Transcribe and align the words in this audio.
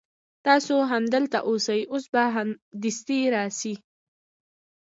تاسو 0.45 0.75
هم 0.91 1.03
دلته 1.13 1.37
اوسئ 1.49 1.81
اوس 1.91 2.05
به 2.13 2.23
دستي 2.81 3.19
راسي. 3.33 3.75